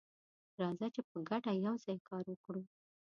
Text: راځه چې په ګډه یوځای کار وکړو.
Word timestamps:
راځه 0.61 0.87
چې 0.95 1.01
په 1.09 1.17
ګډه 1.29 1.51
یوځای 1.65 1.97
کار 2.09 2.23
وکړو. 2.29 2.63